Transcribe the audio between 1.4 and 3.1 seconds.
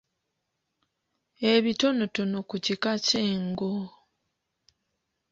Ebitonotono ku kika